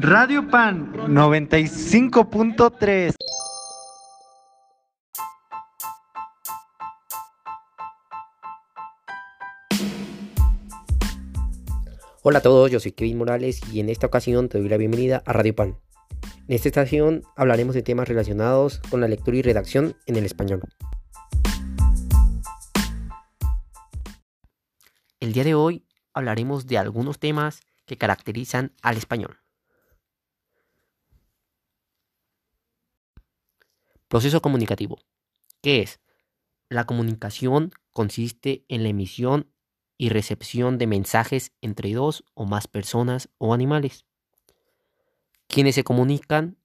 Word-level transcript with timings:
Radio 0.00 0.48
Pan 0.50 0.92
95.3. 0.92 3.14
Hola 12.22 12.38
a 12.38 12.42
todos, 12.42 12.70
yo 12.70 12.80
soy 12.80 12.92
Kevin 12.92 13.16
Morales 13.16 13.62
y 13.72 13.80
en 13.80 13.88
esta 13.88 14.08
ocasión 14.08 14.50
te 14.50 14.58
doy 14.58 14.68
la 14.68 14.76
bienvenida 14.76 15.22
a 15.24 15.32
Radio 15.32 15.56
Pan. 15.56 15.78
En 16.48 16.54
esta 16.54 16.68
estación 16.68 17.22
hablaremos 17.34 17.74
de 17.74 17.80
temas 17.80 18.08
relacionados 18.08 18.82
con 18.90 19.00
la 19.00 19.08
lectura 19.08 19.38
y 19.38 19.42
redacción 19.42 19.96
en 20.04 20.16
el 20.16 20.26
español. 20.26 20.60
El 25.20 25.32
día 25.32 25.42
de 25.42 25.54
hoy 25.54 25.84
hablaremos 26.14 26.66
de 26.68 26.78
algunos 26.78 27.18
temas 27.18 27.60
que 27.86 27.98
caracterizan 27.98 28.72
al 28.82 28.96
español. 28.96 29.40
Proceso 34.06 34.40
comunicativo. 34.40 35.00
¿Qué 35.60 35.82
es? 35.82 36.00
La 36.68 36.84
comunicación 36.84 37.72
consiste 37.92 38.64
en 38.68 38.84
la 38.84 38.90
emisión 38.90 39.52
y 39.96 40.10
recepción 40.10 40.78
de 40.78 40.86
mensajes 40.86 41.52
entre 41.62 41.92
dos 41.92 42.24
o 42.34 42.46
más 42.46 42.68
personas 42.68 43.28
o 43.38 43.52
animales. 43.52 44.06
Quienes 45.48 45.74
se 45.74 45.82
comunican 45.82 46.58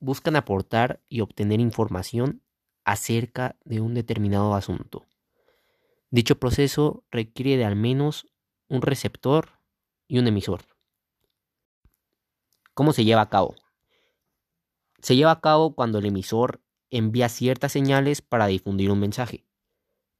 buscan 0.00 0.36
aportar 0.36 1.02
y 1.10 1.20
obtener 1.20 1.60
información 1.60 2.42
acerca 2.84 3.56
de 3.64 3.82
un 3.82 3.92
determinado 3.92 4.54
asunto. 4.54 5.04
Dicho 6.12 6.38
proceso 6.38 7.04
requiere 7.10 7.56
de 7.56 7.64
al 7.64 7.74
menos 7.74 8.26
un 8.68 8.82
receptor 8.82 9.48
y 10.06 10.18
un 10.18 10.26
emisor. 10.26 10.60
¿Cómo 12.74 12.92
se 12.92 13.06
lleva 13.06 13.22
a 13.22 13.30
cabo? 13.30 13.54
Se 15.00 15.16
lleva 15.16 15.30
a 15.30 15.40
cabo 15.40 15.74
cuando 15.74 16.00
el 16.00 16.04
emisor 16.04 16.60
envía 16.90 17.30
ciertas 17.30 17.72
señales 17.72 18.20
para 18.20 18.46
difundir 18.46 18.90
un 18.90 19.00
mensaje. 19.00 19.46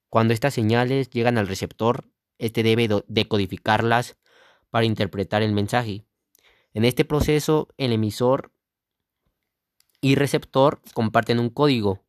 Cuando 0.08 0.32
estas 0.32 0.54
señales 0.54 1.10
llegan 1.10 1.36
al 1.36 1.46
receptor, 1.46 2.08
éste 2.38 2.62
debe 2.62 2.88
decodificarlas 3.06 4.16
para 4.70 4.86
interpretar 4.86 5.42
el 5.42 5.52
mensaje. 5.52 6.06
En 6.72 6.86
este 6.86 7.04
proceso, 7.04 7.68
el 7.76 7.92
emisor 7.92 8.50
y 10.00 10.14
receptor 10.14 10.80
comparten 10.94 11.38
un 11.38 11.50
código, 11.50 12.00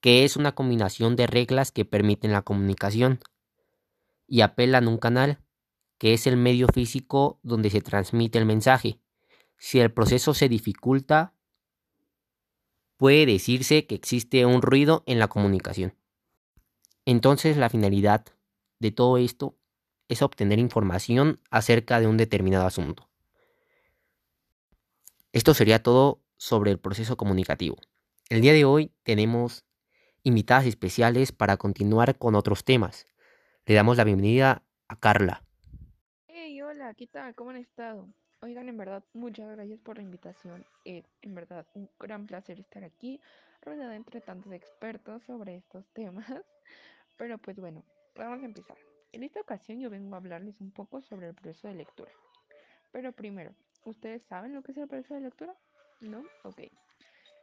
que 0.00 0.24
es 0.24 0.36
una 0.36 0.54
combinación 0.54 1.16
de 1.16 1.26
reglas 1.26 1.72
que 1.72 1.84
permiten 1.84 2.32
la 2.32 2.42
comunicación, 2.42 3.20
y 4.28 4.40
apelan 4.40 4.86
a 4.86 4.90
un 4.90 4.98
canal, 4.98 5.38
que 5.98 6.12
es 6.12 6.26
el 6.26 6.36
medio 6.36 6.66
físico 6.68 7.38
donde 7.42 7.70
se 7.70 7.80
transmite 7.80 8.38
el 8.38 8.46
mensaje. 8.46 9.00
Si 9.56 9.80
el 9.80 9.92
proceso 9.92 10.34
se 10.34 10.48
dificulta, 10.48 11.32
puede 12.96 13.26
decirse 13.26 13.86
que 13.86 13.94
existe 13.94 14.44
un 14.46 14.62
ruido 14.62 15.02
en 15.06 15.18
la 15.18 15.28
comunicación. 15.28 15.94
Entonces 17.04 17.56
la 17.56 17.70
finalidad 17.70 18.26
de 18.78 18.90
todo 18.90 19.16
esto 19.16 19.56
es 20.08 20.22
obtener 20.22 20.58
información 20.58 21.40
acerca 21.50 22.00
de 22.00 22.06
un 22.06 22.16
determinado 22.16 22.66
asunto. 22.66 23.08
Esto 25.32 25.54
sería 25.54 25.82
todo 25.82 26.22
sobre 26.36 26.70
el 26.70 26.78
proceso 26.78 27.16
comunicativo. 27.16 27.76
El 28.28 28.40
día 28.40 28.52
de 28.52 28.64
hoy 28.64 28.92
tenemos 29.02 29.65
invitadas 30.26 30.66
especiales 30.66 31.30
para 31.30 31.56
continuar 31.56 32.18
con 32.18 32.34
otros 32.34 32.64
temas. 32.64 33.06
Le 33.64 33.76
damos 33.76 33.96
la 33.96 34.02
bienvenida 34.02 34.64
a 34.88 34.98
Carla. 34.98 35.44
Hey, 36.26 36.60
hola, 36.62 36.94
¿qué 36.94 37.06
tal? 37.06 37.32
¿Cómo 37.36 37.50
han 37.50 37.58
estado? 37.58 38.08
Oigan, 38.42 38.68
en 38.68 38.76
verdad, 38.76 39.04
muchas 39.12 39.48
gracias 39.52 39.78
por 39.78 39.98
la 39.98 40.02
invitación. 40.02 40.66
Es 40.84 41.04
en 41.22 41.36
verdad 41.36 41.64
un 41.74 41.88
gran 42.00 42.26
placer 42.26 42.58
estar 42.58 42.82
aquí, 42.82 43.20
rodeada 43.62 43.94
entre 43.94 44.20
tantos 44.20 44.52
expertos 44.52 45.22
sobre 45.22 45.58
estos 45.58 45.86
temas. 45.92 46.26
Pero 47.16 47.38
pues 47.38 47.56
bueno, 47.58 47.84
vamos 48.16 48.42
a 48.42 48.46
empezar. 48.46 48.76
En 49.12 49.22
esta 49.22 49.40
ocasión 49.40 49.78
yo 49.78 49.90
vengo 49.90 50.16
a 50.16 50.18
hablarles 50.18 50.60
un 50.60 50.72
poco 50.72 51.02
sobre 51.02 51.28
el 51.28 51.34
proceso 51.34 51.68
de 51.68 51.74
lectura. 51.74 52.10
Pero 52.90 53.12
primero, 53.12 53.54
¿ustedes 53.84 54.24
saben 54.24 54.54
lo 54.54 54.62
que 54.64 54.72
es 54.72 54.78
el 54.78 54.88
proceso 54.88 55.14
de 55.14 55.20
lectura? 55.20 55.54
¿No? 56.00 56.24
Ok. 56.42 56.62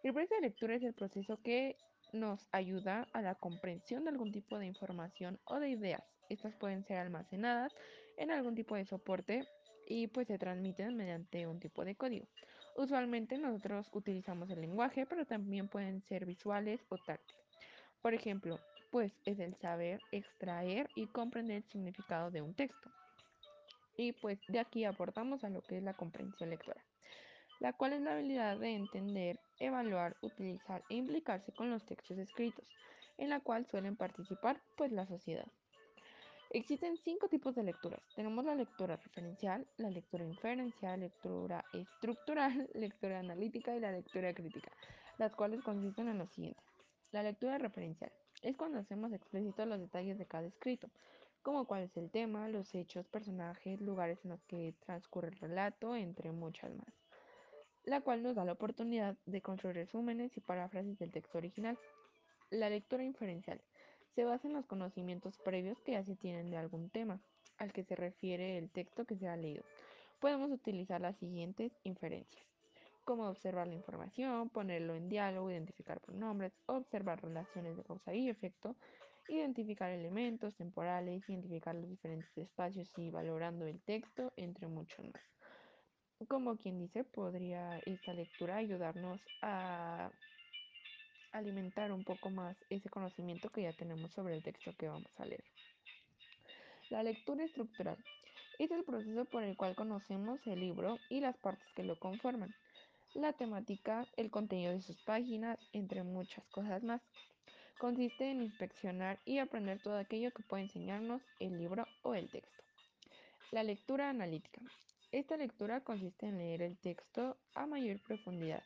El 0.04 0.12
proceso 0.12 0.36
de 0.36 0.42
lectura 0.42 0.76
es 0.76 0.84
el 0.84 0.94
proceso 0.94 1.40
que 1.42 1.78
nos 2.14 2.48
ayuda 2.52 3.08
a 3.14 3.22
la 3.22 3.36
comprensión 3.36 4.04
de 4.04 4.12
algún 4.12 4.32
tipo 4.32 4.58
de 4.58 4.68
información 4.68 5.40
o 5.46 5.60
de 5.60 5.70
ideas. 5.70 6.04
Estas 6.30 6.56
pueden 6.56 6.86
ser 6.86 6.98
almacenadas 6.98 7.74
en 8.18 8.32
algún 8.32 8.56
tipo 8.56 8.76
de 8.76 8.86
soporte 8.86 9.48
y 9.88 10.08
pues 10.08 10.28
se 10.28 10.38
transmiten 10.38 10.96
mediante 10.96 11.46
un 11.48 11.60
tipo 11.60 11.84
de 11.84 11.96
código. 11.96 12.28
Usualmente 12.76 13.38
nosotros 13.38 13.88
utilizamos 13.92 14.50
el 14.50 14.62
lenguaje, 14.62 15.06
pero 15.06 15.26
también 15.26 15.68
pueden 15.68 16.02
ser 16.02 16.26
visuales 16.26 16.82
o 16.90 16.98
táctiles. 16.98 17.44
Por 18.02 18.14
ejemplo, 18.14 18.60
pues 18.92 19.12
es 19.26 19.40
el 19.40 19.56
saber 19.56 20.00
extraer 20.12 20.90
y 20.96 21.08
comprender 21.08 21.58
el 21.58 21.64
significado 21.64 22.32
de 22.32 22.42
un 22.42 22.54
texto. 22.54 22.92
Y 23.96 24.14
pues 24.14 24.40
de 24.48 24.60
aquí 24.60 24.86
aportamos 24.86 25.44
a 25.44 25.50
lo 25.50 25.62
que 25.62 25.78
es 25.78 25.84
la 25.84 25.94
comprensión 25.94 26.50
lectora, 26.50 26.84
la 27.64 27.72
cual 27.72 27.94
es 27.94 28.02
la 28.02 28.12
habilidad 28.12 28.60
de 28.60 28.76
entender, 28.76 29.40
evaluar, 29.58 30.18
utilizar 30.20 30.84
e 30.90 30.96
implicarse 30.96 31.54
con 31.54 31.72
los 31.72 31.86
textos 31.86 32.18
escritos, 32.18 32.68
en 33.18 33.30
la 33.30 33.40
cual 33.40 33.66
suelen 33.66 33.96
participar 33.96 34.62
pues 34.76 34.92
la 34.92 35.08
sociedad. 35.08 35.48
Existen 36.50 36.98
cinco 36.98 37.30
tipos 37.30 37.56
de 37.56 37.64
lecturas. 37.64 38.02
Tenemos 38.18 38.44
la 38.44 38.56
lectura 38.56 38.98
referencial, 38.98 39.66
la 39.78 39.90
lectura 39.90 40.26
inferencial, 40.26 41.00
lectura 41.00 41.64
estructural, 41.72 42.70
lectura 42.76 43.20
analítica 43.20 43.74
y 43.74 43.80
la 43.80 43.94
lectura 43.94 44.34
crítica, 44.34 44.70
las 45.18 45.34
cuales 45.34 45.62
consisten 45.64 46.10
en 46.10 46.18
lo 46.18 46.28
siguiente. 46.28 46.62
La 47.14 47.24
lectura 47.24 47.60
referencial 47.60 48.12
es 48.42 48.58
cuando 48.58 48.80
hacemos 48.80 49.14
explícitos 49.14 49.66
los 49.66 49.80
detalles 49.80 50.18
de 50.18 50.26
cada 50.26 50.48
escrito, 50.48 50.90
como 51.42 51.66
cuál 51.66 51.84
es 51.84 51.96
el 51.96 52.12
tema, 52.12 52.50
los 52.50 52.76
hechos, 52.76 53.08
personajes, 53.08 53.80
lugares 53.80 54.20
en 54.26 54.32
los 54.32 54.44
que 54.44 54.76
transcurre 54.82 55.30
el 55.30 55.40
relato, 55.40 55.96
entre 55.96 56.34
muchas 56.34 56.74
más, 56.76 57.03
la 57.84 58.02
cual 58.02 58.24
nos 58.24 58.36
da 58.36 58.46
la 58.46 58.54
oportunidad 58.54 59.18
de 59.26 59.42
construir 59.42 59.76
resúmenes 59.76 60.36
y 60.38 60.42
paráfrasis 60.42 60.98
del 61.00 61.12
texto 61.12 61.38
original. 61.38 61.78
La 62.50 62.70
lectura 62.70 63.04
inferencial 63.04 63.62
se 64.16 64.24
basa 64.24 64.48
en 64.48 64.54
los 64.54 64.66
conocimientos 64.66 65.38
previos 65.40 65.82
que 65.82 65.94
ya 65.94 66.04
se 66.04 66.16
tienen 66.16 66.50
de 66.50 66.58
algún 66.58 66.90
tema 66.90 67.20
al 67.58 67.74
que 67.74 67.84
se 67.84 67.96
refiere 67.96 68.58
el 68.58 68.70
texto 68.70 69.06
que 69.06 69.18
se 69.18 69.28
ha 69.28 69.36
leído. 69.36 69.64
Podemos 70.20 70.52
utilizar 70.52 71.02
las 71.02 71.18
siguientes 71.18 71.72
inferencias, 71.84 72.44
como 73.04 73.28
observar 73.28 73.68
la 73.68 73.76
información, 73.76 74.50
ponerlo 74.50 74.96
en 74.96 75.10
diálogo, 75.10 75.52
identificar 75.52 76.00
pronombres, 76.00 76.54
observar 76.66 77.22
relaciones 77.22 77.76
de 77.76 77.84
causa 77.84 78.14
y 78.14 78.30
efecto, 78.30 78.76
identificar 79.28 79.92
elementos 79.92 80.56
temporales, 80.56 81.28
identificar 81.28 81.76
los 81.76 81.90
diferentes 81.90 82.38
espacios 82.38 82.92
y 82.98 83.10
valorando 83.10 83.66
el 83.66 83.82
texto, 83.82 84.32
entre 84.38 84.68
muchos 84.68 85.06
más. 85.06 85.43
Como 86.28 86.58
quien 86.58 86.80
dice, 86.80 87.04
podría 87.04 87.80
esta 87.86 88.14
lectura 88.14 88.58
ayudarnos 88.58 89.20
a 89.42 90.12
alimentar 91.32 91.92
un 91.92 92.04
poco 92.04 92.30
más 92.30 92.56
ese 92.70 92.90
conocimiento 92.90 93.50
que 93.50 93.64
ya 93.64 93.74
tenemos 93.74 94.12
sobre 94.14 94.36
el 94.36 94.44
texto 94.44 94.72
que 94.78 94.88
vamos 94.88 95.12
a 95.18 95.26
leer. 95.26 95.44
La 96.90 97.04
lectura 97.04 97.44
estructural 97.44 97.98
es 98.60 98.72
el 98.72 98.84
proceso 98.84 99.26
por 99.26 99.44
el 99.44 99.58
cual 99.58 99.76
conocemos 99.76 100.40
el 100.46 100.60
libro 100.60 100.98
y 101.10 101.20
las 101.20 101.38
partes 101.38 101.68
que 101.76 101.84
lo 101.84 102.00
conforman, 102.00 102.54
la 103.16 103.34
temática, 103.34 104.06
el 104.16 104.30
contenido 104.30 104.72
de 104.72 104.82
sus 104.82 105.02
páginas, 105.02 105.60
entre 105.74 106.04
muchas 106.04 106.46
cosas 106.48 106.84
más. 106.84 107.02
Consiste 107.80 108.30
en 108.30 108.42
inspeccionar 108.42 109.20
y 109.26 109.40
aprender 109.40 109.82
todo 109.82 109.98
aquello 109.98 110.32
que 110.32 110.44
puede 110.44 110.64
enseñarnos 110.64 111.22
el 111.40 111.58
libro 111.58 111.86
o 112.04 112.14
el 112.14 112.30
texto. 112.30 112.64
La 113.52 113.64
lectura 113.64 114.10
analítica. 114.10 114.62
Esta 115.14 115.38
lectura 115.38 115.80
consiste 115.80 116.26
en 116.26 116.38
leer 116.38 116.62
el 116.62 116.78
texto 116.78 117.38
a 117.56 117.66
mayor 117.66 118.02
profundidad 118.02 118.64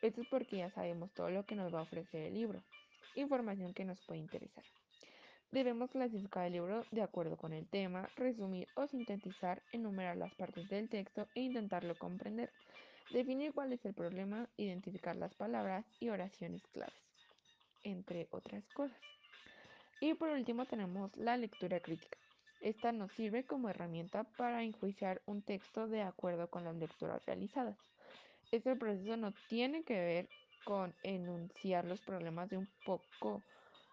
esto 0.00 0.20
es 0.20 0.28
porque 0.28 0.58
ya 0.58 0.70
sabemos 0.70 1.12
todo 1.12 1.28
lo 1.30 1.44
que 1.44 1.56
nos 1.56 1.74
va 1.74 1.80
a 1.80 1.82
ofrecer 1.82 2.22
el 2.22 2.34
libro, 2.34 2.62
información 3.16 3.74
que 3.74 3.84
nos 3.84 4.00
puede 4.06 4.20
interesar. 4.20 4.64
Debemos 5.50 5.90
clasificar 5.90 6.46
el 6.46 6.52
libro 6.52 6.84
de 6.92 7.02
acuerdo 7.02 7.36
con 7.36 7.52
el 7.52 7.66
tema, 7.66 8.08
resumir 8.16 8.68
o 8.76 8.86
sintetizar, 8.86 9.60
enumerar 9.72 10.16
las 10.16 10.32
partes 10.34 10.68
del 10.68 10.88
texto 10.88 11.26
e 11.34 11.40
intentarlo 11.40 11.98
comprender, 11.98 12.50
definir 13.12 13.52
cuál 13.54 13.72
es 13.72 13.84
el 13.86 13.94
problema, 13.94 14.48
identificar 14.56 15.16
las 15.16 15.34
palabras 15.34 15.84
y 15.98 16.10
oraciones 16.10 16.62
claves, 16.68 16.94
entre 17.82 18.28
otras 18.30 18.62
cosas. 18.74 19.00
Y 20.00 20.14
por 20.14 20.28
último 20.28 20.64
tenemos 20.66 21.16
la 21.16 21.36
lectura 21.36 21.80
crítica. 21.80 22.27
Esta 22.60 22.92
nos 22.92 23.12
sirve 23.12 23.44
como 23.44 23.68
herramienta 23.68 24.24
para 24.36 24.62
enjuiciar 24.62 25.22
un 25.26 25.42
texto 25.42 25.86
de 25.86 26.02
acuerdo 26.02 26.50
con 26.50 26.64
las 26.64 26.74
lecturas 26.76 27.24
realizadas. 27.24 27.76
Este 28.50 28.74
proceso 28.76 29.16
no 29.16 29.32
tiene 29.48 29.84
que 29.84 29.94
ver 29.94 30.28
con 30.64 30.94
enunciar 31.02 31.84
los 31.84 32.00
problemas 32.00 32.48
de 32.50 32.58
un 32.58 32.68
poco, 32.84 33.42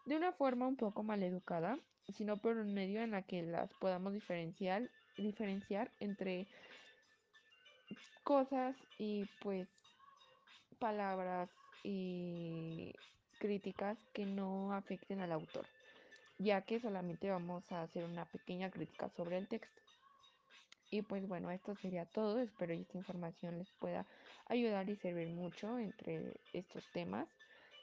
de 0.05 0.17
una 0.17 0.31
forma 0.31 0.67
un 0.67 0.77
poco 0.77 1.03
maleducada, 1.03 1.77
sino 2.09 2.37
por 2.37 2.57
un 2.57 2.73
medio 2.73 3.01
en 3.01 3.11
la 3.11 3.21
que 3.21 3.43
las 3.43 3.71
podamos 3.75 4.13
diferenciar, 4.13 4.89
diferenciar 5.17 5.91
entre 5.99 6.47
cosas 8.23 8.75
y 8.97 9.25
pues 9.41 9.67
palabras 10.79 11.49
y 11.83 12.93
críticas 13.39 13.97
que 14.13 14.25
no 14.25 14.73
afecten 14.73 15.21
al 15.21 15.31
autor, 15.31 15.65
ya 16.37 16.61
que 16.61 16.79
solamente 16.79 17.29
vamos 17.29 17.69
a 17.71 17.83
hacer 17.83 18.03
una 18.03 18.25
pequeña 18.25 18.69
crítica 18.69 19.09
sobre 19.09 19.37
el 19.37 19.47
texto. 19.47 19.81
Y 20.91 21.01
pues 21.01 21.27
bueno, 21.27 21.51
esto 21.51 21.75
sería 21.75 22.05
todo. 22.05 22.39
Espero 22.39 22.73
que 22.73 22.81
esta 22.81 22.97
información 22.97 23.57
les 23.57 23.71
pueda 23.79 24.05
ayudar 24.47 24.89
y 24.89 24.95
servir 24.95 25.29
mucho 25.29 25.79
entre 25.79 26.39
estos 26.53 26.83
temas 26.93 27.27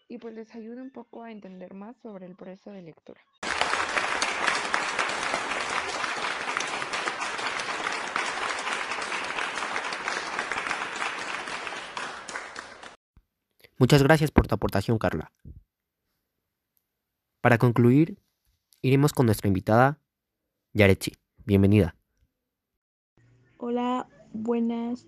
y 0.08 0.18
pues 0.18 0.34
les 0.34 0.54
ayude 0.54 0.82
un 0.82 0.90
poco 0.90 1.22
a 1.22 1.32
entender 1.32 1.74
más 1.74 1.96
sobre 2.02 2.26
el 2.26 2.36
proceso 2.36 2.70
de 2.70 2.82
lectura. 2.82 3.20
Muchas 13.78 14.02
gracias 14.02 14.30
por 14.30 14.46
tu 14.46 14.54
aportación, 14.54 14.96
Carla. 14.98 15.32
Para 17.40 17.58
concluir, 17.58 18.21
iremos 18.82 19.12
con 19.12 19.26
nuestra 19.26 19.48
invitada, 19.48 20.00
Yaretsi. 20.74 21.12
Bienvenida. 21.46 21.96
Hola, 23.58 24.08
buenas. 24.32 25.06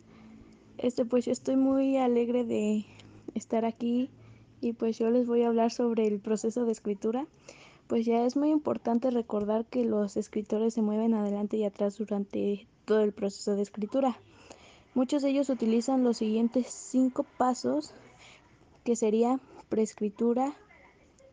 Este, 0.78 1.04
pues 1.04 1.26
yo 1.26 1.32
estoy 1.32 1.56
muy 1.56 1.96
alegre 1.96 2.44
de 2.44 2.86
estar 3.34 3.64
aquí 3.64 4.10
y 4.60 4.72
pues 4.72 4.98
yo 4.98 5.10
les 5.10 5.26
voy 5.26 5.42
a 5.42 5.48
hablar 5.48 5.72
sobre 5.72 6.06
el 6.06 6.20
proceso 6.20 6.64
de 6.64 6.72
escritura. 6.72 7.26
Pues 7.88 8.06
ya 8.06 8.24
es 8.24 8.36
muy 8.36 8.50
importante 8.50 9.10
recordar 9.10 9.66
que 9.66 9.84
los 9.84 10.16
escritores 10.16 10.74
se 10.74 10.82
mueven 10.82 11.14
adelante 11.14 11.56
y 11.56 11.64
atrás 11.64 11.98
durante 11.98 12.66
todo 12.84 13.02
el 13.02 13.12
proceso 13.12 13.56
de 13.56 13.62
escritura. 13.62 14.18
Muchos 14.94 15.22
de 15.22 15.30
ellos 15.30 15.50
utilizan 15.50 16.04
los 16.04 16.18
siguientes 16.18 16.68
cinco 16.68 17.26
pasos 17.36 17.92
que 18.84 18.96
sería 18.96 19.40
preescritura, 19.68 20.54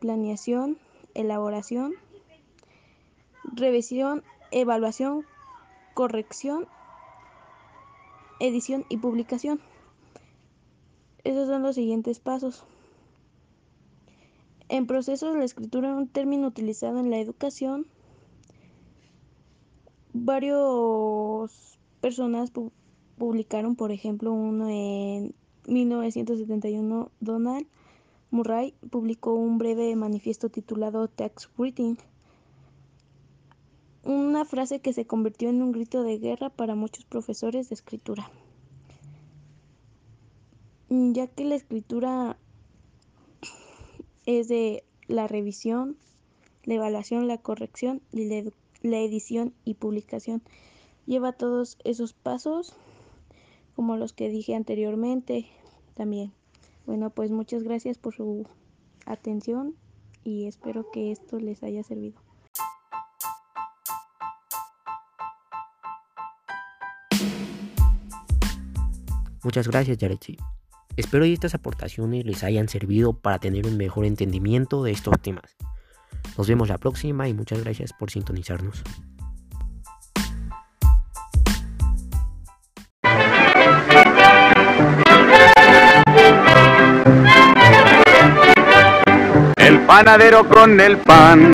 planeación, 0.00 0.78
elaboración, 1.14 1.94
revisión, 3.52 4.22
evaluación, 4.50 5.24
corrección, 5.94 6.66
edición 8.40 8.84
y 8.88 8.96
publicación. 8.96 9.60
Esos 11.24 11.48
son 11.48 11.62
los 11.62 11.76
siguientes 11.76 12.18
pasos. 12.18 12.64
En 14.68 14.86
proceso 14.86 15.32
de 15.32 15.38
la 15.38 15.44
escritura, 15.44 15.94
un 15.94 16.08
término 16.08 16.48
utilizado 16.48 16.98
en 16.98 17.10
la 17.10 17.18
educación, 17.18 17.86
varios 20.12 21.78
personas 22.00 22.50
pu 22.50 22.72
publicaron, 23.18 23.76
por 23.76 23.92
ejemplo, 23.92 24.32
uno 24.32 24.68
en 24.68 25.34
1971, 25.68 27.10
Donald 27.20 27.66
Murray 28.32 28.74
publicó 28.90 29.34
un 29.34 29.58
breve 29.58 29.94
manifiesto 29.94 30.48
titulado 30.48 31.06
Text 31.06 31.50
Writing, 31.56 31.98
una 34.42 34.50
frase 34.50 34.80
que 34.80 34.92
se 34.92 35.06
convirtió 35.06 35.50
en 35.50 35.62
un 35.62 35.70
grito 35.70 36.02
de 36.02 36.18
guerra 36.18 36.50
para 36.50 36.74
muchos 36.74 37.04
profesores 37.04 37.68
de 37.68 37.76
escritura, 37.76 38.28
ya 40.88 41.28
que 41.28 41.44
la 41.44 41.54
escritura 41.54 42.36
es 44.26 44.48
de 44.48 44.82
la 45.06 45.28
revisión, 45.28 45.96
la 46.64 46.74
evaluación, 46.74 47.28
la 47.28 47.38
corrección 47.38 48.02
la 48.10 48.98
edición 48.98 49.54
y 49.64 49.74
publicación. 49.74 50.42
Lleva 51.06 51.30
todos 51.30 51.78
esos 51.84 52.12
pasos 52.12 52.74
como 53.76 53.96
los 53.96 54.12
que 54.12 54.28
dije 54.28 54.56
anteriormente 54.56 55.46
también. 55.94 56.32
Bueno, 56.84 57.10
pues 57.10 57.30
muchas 57.30 57.62
gracias 57.62 57.96
por 57.96 58.16
su 58.16 58.48
atención 59.06 59.76
y 60.24 60.46
espero 60.46 60.90
que 60.90 61.12
esto 61.12 61.38
les 61.38 61.62
haya 61.62 61.84
servido. 61.84 62.21
Muchas 69.42 69.68
gracias, 69.68 69.98
Yaretsi. 69.98 70.36
Espero 70.96 71.24
que 71.24 71.32
estas 71.32 71.54
aportaciones 71.54 72.24
les 72.24 72.44
hayan 72.44 72.68
servido 72.68 73.14
para 73.14 73.38
tener 73.38 73.66
un 73.66 73.76
mejor 73.76 74.04
entendimiento 74.04 74.82
de 74.82 74.92
estos 74.92 75.20
temas. 75.20 75.56
Nos 76.36 76.46
vemos 76.48 76.68
la 76.68 76.78
próxima 76.78 77.28
y 77.28 77.34
muchas 77.34 77.62
gracias 77.62 77.92
por 77.92 78.10
sintonizarnos. 78.10 78.82
panadero 89.92 90.48
con 90.48 90.80
el 90.80 90.96
pan. 90.96 91.50